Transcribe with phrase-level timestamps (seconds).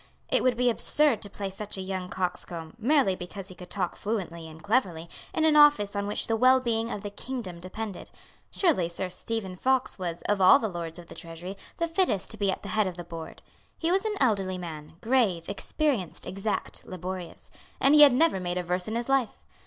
[0.29, 3.95] It would be absurd to place such a young coxcomb, merely because he could talk
[3.95, 8.09] fluently and cleverly, in an office on which the wellbeing of the kingdom depended.
[8.49, 12.37] Surely Sir Stephen Fox was, of all the Lords of the Treasury, the fittest to
[12.37, 13.43] be at the head of the Board.
[13.77, 18.63] He was an elderly man, grave, experienced, exact, laborious; and he had never made a
[18.63, 19.45] verse in his life.